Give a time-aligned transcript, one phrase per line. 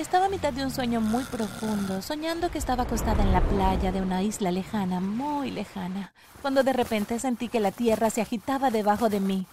[0.00, 3.92] Estaba a mitad de un sueño muy profundo, soñando que estaba acostada en la playa
[3.92, 8.70] de una isla lejana, muy lejana, cuando de repente sentí que la tierra se agitaba
[8.70, 9.46] debajo de mí.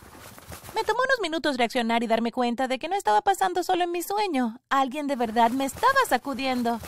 [0.73, 3.91] Me tomó unos minutos reaccionar y darme cuenta de que no estaba pasando solo en
[3.91, 4.62] mi sueño.
[4.70, 6.79] Alguien de verdad me estaba sacudiendo.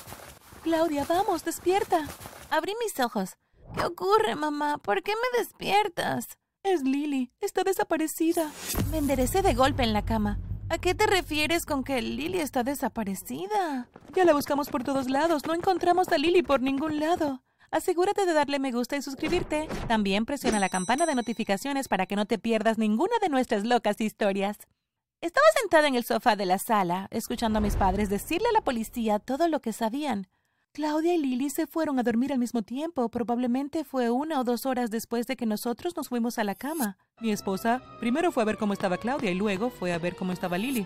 [0.64, 2.08] Claudia, vamos, despierta.
[2.50, 3.36] Abrí mis ojos.
[3.78, 4.78] ¿Qué ocurre, mamá?
[4.78, 6.40] ¿Por qué me despiertas?
[6.64, 7.34] Es Lily.
[7.42, 8.50] Está desaparecida.
[8.90, 10.40] Me enderecé de golpe en la cama.
[10.72, 13.90] ¿A qué te refieres con que Lily está desaparecida?
[14.14, 15.44] Ya la buscamos por todos lados.
[15.48, 17.42] No encontramos a Lily por ningún lado.
[17.72, 19.68] Asegúrate de darle me gusta y suscribirte.
[19.88, 24.00] También presiona la campana de notificaciones para que no te pierdas ninguna de nuestras locas
[24.00, 24.58] historias.
[25.22, 28.62] Estaba sentada en el sofá de la sala, escuchando a mis padres decirle a la
[28.62, 30.28] policía todo lo que sabían.
[30.72, 33.10] Claudia y Lily se fueron a dormir al mismo tiempo.
[33.10, 37.00] Probablemente fue una o dos horas después de que nosotros nos fuimos a la cama.
[37.22, 40.32] Mi esposa primero fue a ver cómo estaba Claudia y luego fue a ver cómo
[40.32, 40.86] estaba Lily.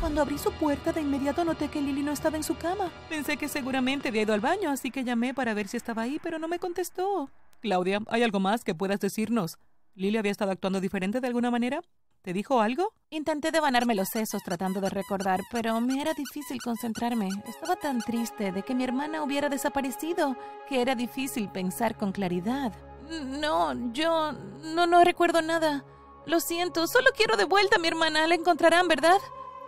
[0.00, 2.90] Cuando abrí su puerta, de inmediato noté que Lily no estaba en su cama.
[3.08, 6.18] Pensé que seguramente había ido al baño, así que llamé para ver si estaba ahí,
[6.22, 7.30] pero no me contestó.
[7.60, 9.58] Claudia, ¿hay algo más que puedas decirnos?
[9.94, 11.82] ¿Lily había estado actuando diferente de alguna manera?
[12.22, 12.92] ¿Te dijo algo?
[13.10, 17.28] Intenté devanarme los sesos tratando de recordar, pero me era difícil concentrarme.
[17.46, 20.36] Estaba tan triste de que mi hermana hubiera desaparecido
[20.68, 22.72] que era difícil pensar con claridad.
[23.08, 25.84] No, yo no, no recuerdo nada.
[26.26, 28.26] Lo siento, solo quiero de vuelta a mi hermana.
[28.26, 29.18] La encontrarán, ¿verdad?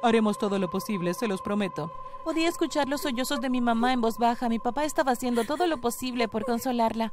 [0.03, 1.93] Haremos todo lo posible, se los prometo.
[2.25, 4.49] Podía escuchar los sollozos de mi mamá en voz baja.
[4.49, 7.13] Mi papá estaba haciendo todo lo posible por consolarla.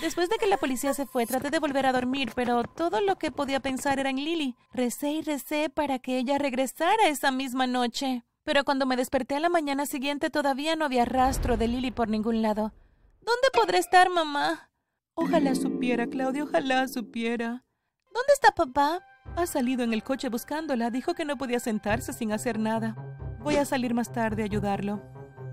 [0.00, 3.16] Después de que la policía se fue, traté de volver a dormir, pero todo lo
[3.16, 4.56] que podía pensar era en Lily.
[4.72, 8.24] Recé y recé para que ella regresara esa misma noche.
[8.42, 12.08] Pero cuando me desperté a la mañana siguiente todavía no había rastro de Lily por
[12.08, 12.72] ningún lado.
[13.20, 14.68] ¿Dónde podré estar, mamá?
[15.16, 17.64] Ojalá supiera, Claudia, ojalá supiera.
[18.12, 19.00] ¿Dónde está papá?
[19.36, 20.90] Ha salido en el coche buscándola.
[20.90, 22.96] Dijo que no podía sentarse sin hacer nada.
[23.40, 25.02] Voy a salir más tarde a ayudarlo.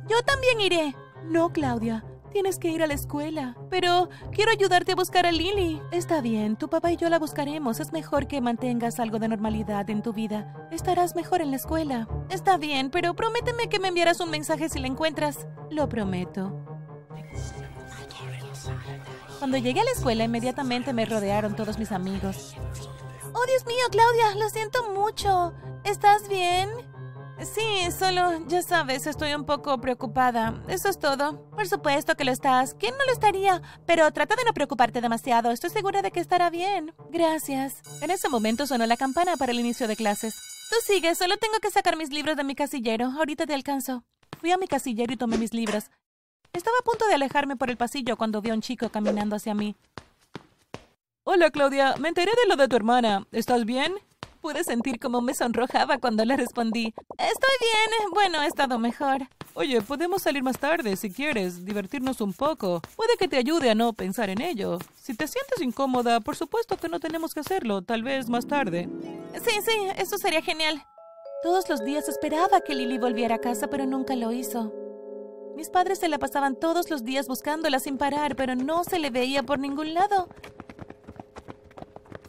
[0.07, 0.95] Yo también iré.
[1.25, 2.03] No, Claudia.
[2.31, 3.55] Tienes que ir a la escuela.
[3.69, 5.79] Pero quiero ayudarte a buscar a Lily.
[5.91, 7.79] Está bien, tu papá y yo la buscaremos.
[7.79, 10.67] Es mejor que mantengas algo de normalidad en tu vida.
[10.71, 12.07] Estarás mejor en la escuela.
[12.29, 15.47] Está bien, pero prométeme que me enviarás un mensaje si la encuentras.
[15.69, 16.70] Lo prometo.
[19.41, 22.53] Cuando llegué a la escuela, inmediatamente me rodearon todos mis amigos.
[23.33, 25.55] Oh, Dios mío, Claudia, lo siento mucho.
[25.83, 26.69] ¿Estás bien?
[27.39, 30.61] Sí, solo, ya sabes, estoy un poco preocupada.
[30.67, 31.49] Eso es todo.
[31.49, 32.75] Por supuesto que lo estás.
[32.75, 33.63] ¿Quién no lo estaría?
[33.87, 35.49] Pero trata de no preocuparte demasiado.
[35.49, 36.93] Estoy segura de que estará bien.
[37.09, 37.81] Gracias.
[38.03, 40.35] En ese momento sonó la campana para el inicio de clases.
[40.69, 43.05] Tú sigue, solo tengo que sacar mis libros de mi casillero.
[43.17, 44.03] Ahorita te alcanzo.
[44.39, 45.85] Fui a mi casillero y tomé mis libros.
[46.53, 49.53] Estaba a punto de alejarme por el pasillo cuando vi a un chico caminando hacia
[49.53, 49.75] mí.
[51.23, 51.95] Hola, Claudia.
[51.99, 53.25] Me enteré de lo de tu hermana.
[53.31, 53.93] ¿Estás bien?
[54.41, 56.93] Pude sentir cómo me sonrojaba cuando le respondí.
[57.17, 58.11] Estoy bien.
[58.11, 59.27] Bueno, he estado mejor.
[59.53, 62.81] Oye, podemos salir más tarde si quieres, divertirnos un poco.
[62.95, 64.79] Puede que te ayude a no pensar en ello.
[64.99, 67.81] Si te sientes incómoda, por supuesto que no tenemos que hacerlo.
[67.81, 68.89] Tal vez más tarde.
[69.45, 70.83] Sí, sí, eso sería genial.
[71.43, 74.73] Todos los días esperaba que Lily volviera a casa, pero nunca lo hizo.
[75.55, 79.09] Mis padres se la pasaban todos los días buscándola sin parar, pero no se le
[79.09, 80.29] veía por ningún lado.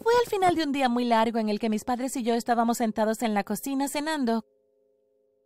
[0.03, 2.35] Fue al final de un día muy largo en el que mis padres y yo
[2.35, 4.45] estábamos sentados en la cocina cenando,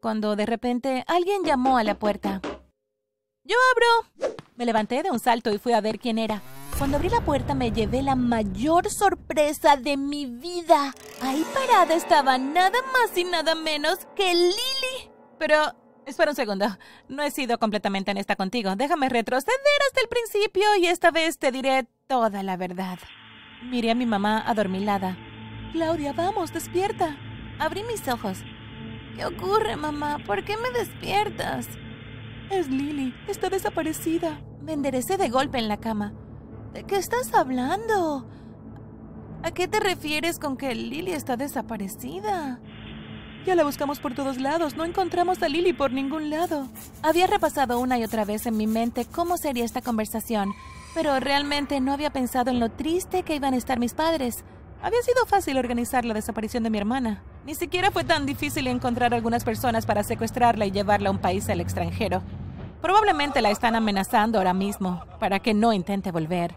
[0.01, 2.41] cuando de repente alguien llamó a la puerta.
[3.45, 4.35] ¡Yo abro!
[4.57, 6.43] Me levanté de un salto y fui a ver quién era.
[6.79, 10.95] Cuando abrí la puerta me llevé la mayor sorpresa de mi vida.
[11.23, 15.11] Ahí parada estaba nada más y nada menos que Lily.
[15.39, 15.75] Pero,
[16.07, 16.67] espera un segundo.
[17.09, 18.77] No he sido completamente honesta contigo.
[18.77, 19.57] Déjame retroceder
[19.89, 22.99] hasta el principio y esta vez te diré toda la verdad.
[23.63, 25.17] Miré a mi mamá adormilada.
[25.73, 27.17] Claudia, vamos, despierta.
[27.59, 28.39] Abrí mis ojos.
[29.17, 30.19] ¿Qué ocurre, mamá?
[30.25, 31.69] ¿Por qué me despiertas?
[32.51, 33.15] Es Lily.
[33.29, 34.41] Está desaparecida.
[34.63, 36.13] Me enderecé de golpe en la cama.
[36.73, 38.29] ¿De qué estás hablando?
[39.43, 42.61] ¿A qué te refieres con que Lily está desaparecida?
[43.47, 44.75] Ya la buscamos por todos lados.
[44.77, 46.67] No encontramos a Lily por ningún lado.
[47.05, 50.53] Había repasado una y otra vez en mi mente cómo sería esta conversación,
[50.97, 54.43] pero realmente no había pensado en lo triste que iban a estar mis padres.
[54.83, 57.23] Había sido fácil organizar la desaparición de mi hermana.
[57.45, 61.49] Ni siquiera fue tan difícil encontrar algunas personas para secuestrarla y llevarla a un país
[61.49, 62.23] al extranjero.
[62.83, 66.53] Probablemente la están amenazando ahora mismo para que no intente volver.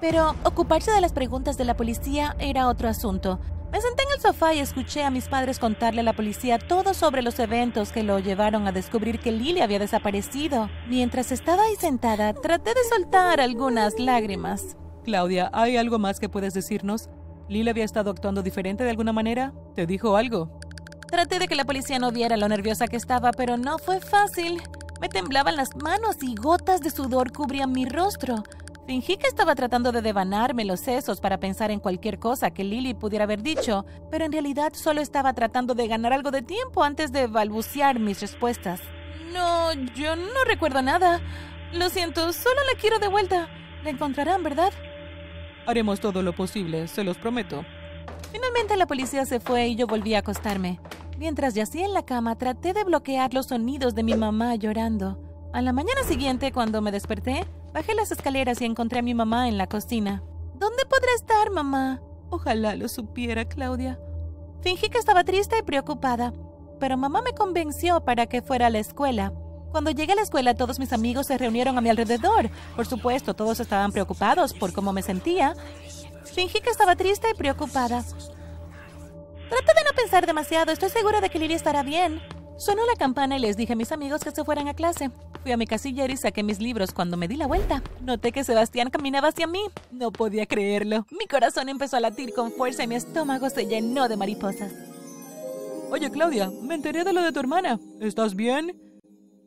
[0.00, 3.40] Pero ocuparse de las preguntas de la policía era otro asunto.
[3.70, 6.94] Me senté en el sofá y escuché a mis padres contarle a la policía todo
[6.94, 10.70] sobre los eventos que lo llevaron a descubrir que Lily había desaparecido.
[10.88, 14.76] Mientras estaba ahí sentada, traté de soltar algunas lágrimas.
[15.04, 17.10] Claudia, ¿hay algo más que puedes decirnos?
[17.48, 19.52] ¿Lily había estado actuando diferente de alguna manera?
[19.74, 20.58] ¿Te dijo algo?
[21.06, 24.62] Traté de que la policía no viera lo nerviosa que estaba, pero no fue fácil.
[25.00, 28.42] Me temblaban las manos y gotas de sudor cubrían mi rostro.
[28.88, 32.94] Fingí que estaba tratando de devanarme los sesos para pensar en cualquier cosa que Lily
[32.94, 37.12] pudiera haber dicho, pero en realidad solo estaba tratando de ganar algo de tiempo antes
[37.12, 38.80] de balbucear mis respuestas.
[39.30, 41.20] No, yo no recuerdo nada.
[41.74, 43.50] Lo siento, solo la quiero de vuelta.
[43.84, 44.72] La encontrarán, ¿verdad?
[45.66, 47.66] Haremos todo lo posible, se los prometo.
[48.32, 50.80] Finalmente la policía se fue y yo volví a acostarme.
[51.18, 55.20] Mientras yacía en la cama, traté de bloquear los sonidos de mi mamá llorando.
[55.52, 57.46] A la mañana siguiente, cuando me desperté,
[57.78, 60.20] bajé las escaleras y encontré a mi mamá en la cocina.
[60.54, 62.02] ¿Dónde podrá estar, mamá?
[62.28, 64.00] Ojalá lo supiera, Claudia.
[64.62, 66.32] Fingí que estaba triste y preocupada,
[66.80, 69.32] pero mamá me convenció para que fuera a la escuela.
[69.70, 72.50] Cuando llegué a la escuela, todos mis amigos se reunieron a mi alrededor.
[72.74, 75.54] Por supuesto, todos estaban preocupados por cómo me sentía.
[76.24, 78.02] Fingí que estaba triste y preocupada.
[78.02, 82.20] Trata de no pensar demasiado, estoy segura de que Lily estará bien.
[82.56, 85.12] Sonó la campana y les dije a mis amigos que se fueran a clase.
[85.42, 86.92] Fui a mi casillero y saqué mis libros.
[86.92, 89.60] Cuando me di la vuelta, noté que Sebastián caminaba hacia mí.
[89.90, 91.06] No podía creerlo.
[91.10, 94.72] Mi corazón empezó a latir con fuerza y mi estómago se llenó de mariposas.
[95.90, 97.78] Oye, Claudia, me enteré de lo de tu hermana.
[98.00, 98.78] ¿Estás bien?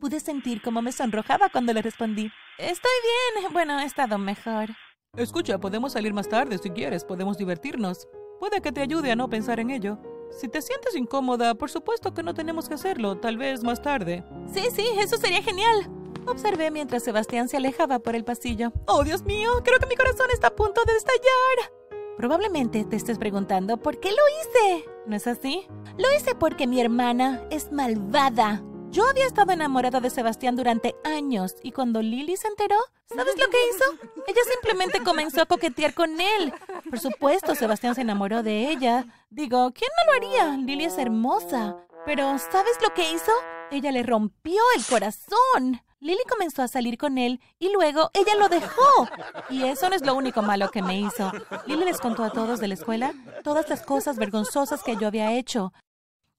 [0.00, 2.30] Pude sentir cómo me sonrojaba cuando le respondí.
[2.58, 2.90] Estoy
[3.38, 3.52] bien.
[3.52, 4.70] Bueno, he estado mejor.
[5.16, 8.08] Escucha, podemos salir más tarde si quieres, podemos divertirnos.
[8.40, 9.98] Puede que te ayude a no pensar en ello.
[10.38, 14.24] Si te sientes incómoda, por supuesto que no tenemos que hacerlo, tal vez más tarde.
[14.52, 15.90] Sí, sí, eso sería genial.
[16.26, 18.72] Observé mientras Sebastián se alejaba por el pasillo.
[18.86, 21.72] Oh, Dios mío, creo que mi corazón está a punto de estallar.
[22.16, 24.84] Probablemente te estés preguntando por qué lo hice.
[25.06, 25.66] ¿No es así?
[25.98, 28.62] Lo hice porque mi hermana es malvada.
[28.92, 33.48] Yo había estado enamorada de Sebastián durante años y cuando Lily se enteró, ¿sabes lo
[33.48, 33.84] que hizo?
[34.26, 36.52] Ella simplemente comenzó a coquetear con él.
[36.90, 39.06] Por supuesto, Sebastián se enamoró de ella.
[39.30, 40.56] Digo, ¿quién no lo haría?
[40.58, 41.78] Lily es hermosa.
[42.04, 43.32] Pero, ¿sabes lo que hizo?
[43.70, 45.80] Ella le rompió el corazón.
[46.00, 49.08] Lily comenzó a salir con él y luego ella lo dejó.
[49.48, 51.32] Y eso no es lo único malo que me hizo.
[51.66, 55.32] Lily les contó a todos de la escuela todas las cosas vergonzosas que yo había
[55.32, 55.72] hecho.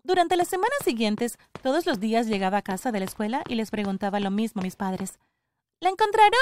[0.06, 3.72] Durante las semanas siguientes, todos los días llegaba a casa de la escuela y les
[3.72, 5.18] preguntaba lo mismo a mis padres.
[5.80, 6.34] ¿La encontraron?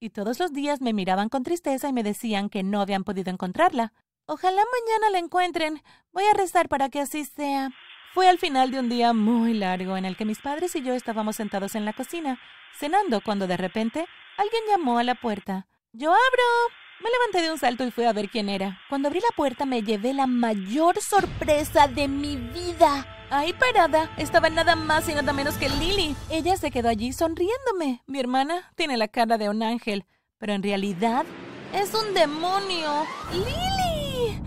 [0.00, 3.30] Y todos los días me miraban con tristeza y me decían que no habían podido
[3.30, 3.92] encontrarla.
[4.24, 5.82] Ojalá mañana la encuentren.
[6.12, 7.72] Voy a rezar para que así sea.
[8.14, 10.94] Fue al final de un día muy largo en el que mis padres y yo
[10.94, 12.40] estábamos sentados en la cocina,
[12.74, 14.06] cenando, cuando de repente
[14.38, 15.66] alguien llamó a la puerta.
[15.92, 16.87] Yo abro.
[17.00, 18.80] Me levanté de un salto y fui a ver quién era.
[18.88, 23.06] Cuando abrí la puerta me llevé la mayor sorpresa de mi vida.
[23.30, 26.16] Ahí parada estaba nada más y nada menos que Lily.
[26.28, 28.02] Ella se quedó allí sonriéndome.
[28.06, 30.06] Mi hermana tiene la cara de un ángel,
[30.38, 31.24] pero en realidad
[31.72, 33.06] es un demonio.
[33.32, 34.42] ¡Lily!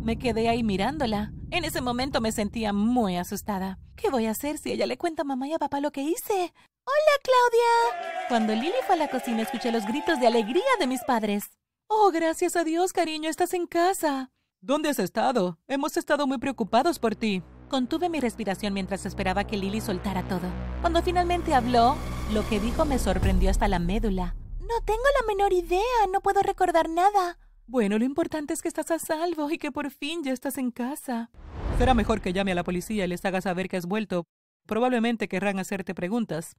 [0.00, 1.32] Me quedé ahí mirándola.
[1.50, 3.78] En ese momento me sentía muy asustada.
[3.96, 6.00] ¿Qué voy a hacer si ella le cuenta a mamá y a papá lo que
[6.00, 6.54] hice?
[6.84, 8.28] ¡Hola, Claudia!
[8.28, 11.50] Cuando Lily fue a la cocina escuché los gritos de alegría de mis padres.
[11.94, 14.30] Oh, gracias a Dios, cariño, estás en casa.
[14.62, 15.58] ¿Dónde has estado?
[15.68, 17.42] Hemos estado muy preocupados por ti.
[17.68, 20.48] Contuve mi respiración mientras esperaba que Lily soltara todo.
[20.80, 21.96] Cuando finalmente habló,
[22.32, 24.34] lo que dijo me sorprendió hasta la médula.
[24.60, 27.38] No tengo la menor idea, no puedo recordar nada.
[27.66, 30.70] Bueno, lo importante es que estás a salvo y que por fin ya estás en
[30.70, 31.30] casa.
[31.76, 34.24] Será mejor que llame a la policía y les haga saber que has vuelto.
[34.66, 36.56] Probablemente querrán hacerte preguntas.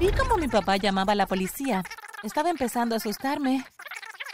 [0.00, 1.84] Vi cómo mi papá llamaba a la policía.
[2.24, 3.64] Estaba empezando a asustarme.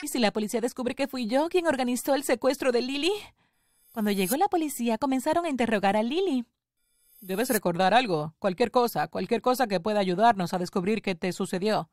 [0.03, 3.13] ¿Y si la policía descubre que fui yo quien organizó el secuestro de Lily?
[3.93, 6.45] Cuando llegó la policía, comenzaron a interrogar a Lily.
[7.21, 11.89] Debes recordar algo, cualquier cosa, cualquier cosa que pueda ayudarnos a descubrir qué te sucedió.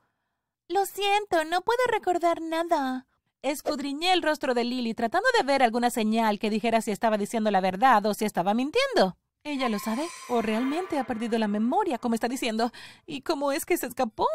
[0.68, 3.08] Lo siento, no puedo recordar nada.
[3.42, 7.50] Escudriñé el rostro de Lily tratando de ver alguna señal que dijera si estaba diciendo
[7.50, 9.18] la verdad o si estaba mintiendo.
[9.44, 10.08] ¿Ella lo sabe?
[10.30, 12.72] ¿O realmente ha perdido la memoria, como está diciendo?
[13.08, 14.28] ¿Y cómo es que se escapó?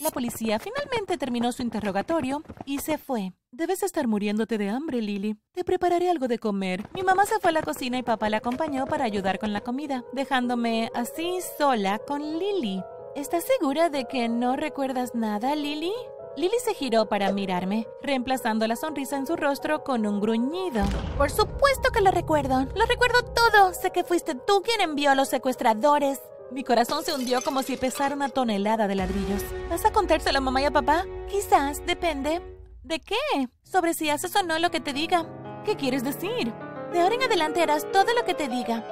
[0.00, 3.32] La policía finalmente terminó su interrogatorio y se fue.
[3.52, 5.36] Debes estar muriéndote de hambre, Lily.
[5.52, 6.86] Te prepararé algo de comer.
[6.92, 9.62] Mi mamá se fue a la cocina y papá la acompañó para ayudar con la
[9.62, 12.82] comida, dejándome así sola con Lily.
[13.16, 15.92] ¿Estás segura de que no recuerdas nada, Lily?
[16.40, 20.82] Lily se giró para mirarme, reemplazando la sonrisa en su rostro con un gruñido.
[21.18, 22.66] Por supuesto que lo recuerdo.
[22.74, 23.74] Lo recuerdo todo.
[23.74, 26.18] Sé que fuiste tú quien envió a los secuestradores.
[26.50, 29.42] Mi corazón se hundió como si pesara una tonelada de ladrillos.
[29.68, 31.04] ¿Vas a contárselo a mamá y a papá?
[31.28, 32.40] Quizás, depende.
[32.84, 33.50] ¿De qué?
[33.62, 35.26] Sobre si haces o no lo que te diga.
[35.66, 36.54] ¿Qué quieres decir?
[36.90, 38.82] De ahora en adelante harás todo lo que te diga.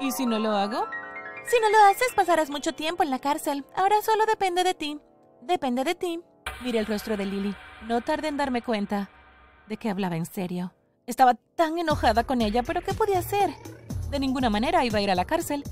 [0.00, 0.86] ¿Y si no lo hago?
[1.44, 3.64] Si no lo haces, pasarás mucho tiempo en la cárcel.
[3.74, 5.00] Ahora solo depende de ti.
[5.42, 6.20] Depende de ti.
[6.62, 7.54] Miré el rostro de Lily.
[7.86, 9.10] No tardé en darme cuenta
[9.68, 10.72] de que hablaba en serio.
[11.06, 13.50] Estaba tan enojada con ella, pero ¿qué podía hacer?
[14.10, 15.64] De ninguna manera iba a ir a la cárcel.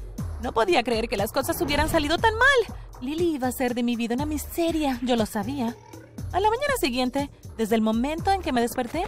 [0.43, 2.79] No podía creer que las cosas hubieran salido tan mal.
[3.01, 5.77] Lily iba a ser de mi vida una miseria, yo lo sabía.
[6.33, 9.05] A la mañana siguiente, desde el momento en que me desperté,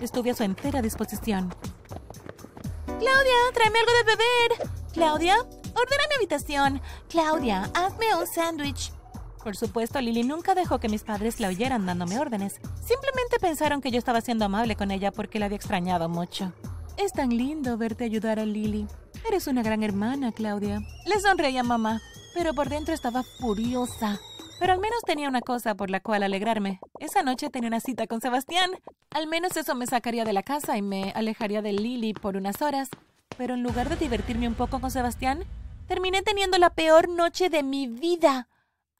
[0.00, 1.54] estuve a su entera disposición.
[2.86, 4.70] Claudia, tráeme algo de beber.
[4.92, 6.80] Claudia, ordena mi habitación.
[7.08, 8.92] Claudia, hazme un sándwich.
[9.42, 12.60] Por supuesto, Lily nunca dejó que mis padres la oyeran dándome órdenes.
[12.80, 16.52] Simplemente pensaron que yo estaba siendo amable con ella porque la había extrañado mucho.
[16.96, 18.86] Es tan lindo verte ayudar a Lily.
[19.26, 20.80] Eres una gran hermana, Claudia.
[21.06, 22.00] Le sonreí a mamá,
[22.34, 24.18] pero por dentro estaba furiosa.
[24.58, 26.80] Pero al menos tenía una cosa por la cual alegrarme.
[26.98, 28.70] Esa noche tenía una cita con Sebastián.
[29.10, 32.60] Al menos eso me sacaría de la casa y me alejaría de Lily por unas
[32.60, 32.88] horas.
[33.36, 35.44] Pero en lugar de divertirme un poco con Sebastián,
[35.86, 38.48] terminé teniendo la peor noche de mi vida.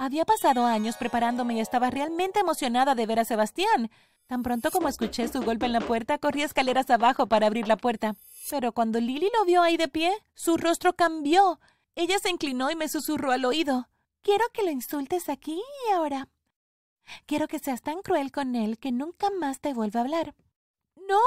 [0.00, 3.90] Había pasado años preparándome y estaba realmente emocionada de ver a Sebastián.
[4.28, 7.76] Tan pronto como escuché su golpe en la puerta, corrí escaleras abajo para abrir la
[7.76, 8.14] puerta.
[8.48, 11.58] Pero cuando Lily lo vio ahí de pie, su rostro cambió.
[11.96, 13.88] Ella se inclinó y me susurró al oído.
[14.22, 16.28] Quiero que lo insultes aquí y ahora.
[17.26, 20.36] Quiero que seas tan cruel con él que nunca más te vuelva a hablar.
[20.94, 21.18] No,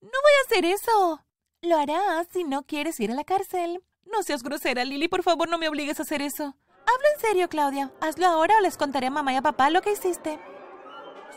[0.00, 1.24] no voy a hacer eso.
[1.62, 3.84] Lo harás si no quieres ir a la cárcel.
[4.04, 6.56] No seas grosera, Lily, por favor, no me obligues a hacer eso.
[6.86, 7.92] Hablo en serio, Claudia.
[8.00, 10.38] Hazlo ahora o les contaré a mamá y a papá lo que hiciste.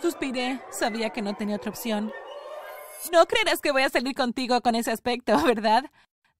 [0.01, 0.61] Suspiré.
[0.71, 2.13] Sabía que no tenía otra opción.
[3.11, 5.85] No creerás que voy a salir contigo con ese aspecto, ¿verdad?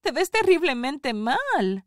[0.02, 1.86] Te ves terriblemente mal.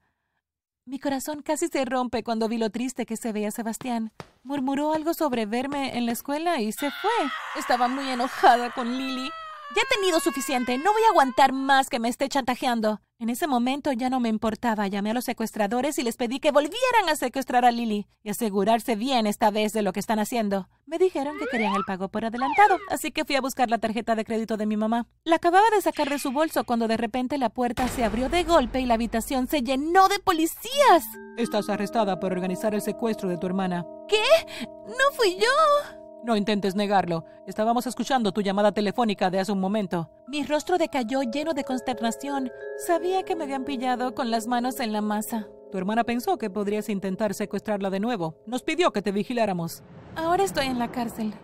[0.84, 4.12] Mi corazón casi se rompe cuando vi lo triste que se veía Sebastián.
[4.42, 7.10] Murmuró algo sobre verme en la escuela y se fue.
[7.56, 9.30] Estaba muy enojada con Lily.
[9.76, 10.76] Ya he tenido suficiente.
[10.78, 13.00] No voy a aguantar más que me esté chantajeando.
[13.22, 14.88] En ese momento ya no me importaba.
[14.88, 18.96] Llamé a los secuestradores y les pedí que volvieran a secuestrar a Lily y asegurarse
[18.96, 20.68] bien esta vez de lo que están haciendo.
[20.86, 24.16] Me dijeron que querían el pago por adelantado, así que fui a buscar la tarjeta
[24.16, 25.06] de crédito de mi mamá.
[25.22, 28.42] La acababa de sacar de su bolso cuando de repente la puerta se abrió de
[28.42, 31.04] golpe y la habitación se llenó de policías.
[31.36, 33.86] Estás arrestada por organizar el secuestro de tu hermana.
[34.08, 34.18] ¿Qué?
[34.66, 36.02] No fui yo.
[36.24, 37.24] No intentes negarlo.
[37.46, 40.10] Estábamos escuchando tu llamada telefónica de hace un momento.
[40.32, 42.50] Mi rostro decayó lleno de consternación.
[42.86, 45.46] Sabía que me habían pillado con las manos en la masa.
[45.70, 48.38] Tu hermana pensó que podrías intentar secuestrarla de nuevo.
[48.46, 49.82] Nos pidió que te vigiláramos.
[50.16, 51.34] Ahora estoy en la cárcel.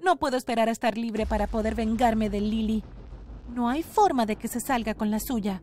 [0.00, 2.84] No puedo esperar a estar libre para poder vengarme de Lily.
[3.52, 5.60] No hay forma de que se salga con la suya.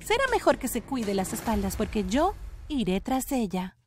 [0.00, 2.34] Será mejor que se cuide las espaldas porque yo
[2.66, 3.77] iré tras ella.